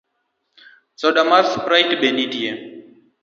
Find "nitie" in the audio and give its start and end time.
2.17-2.51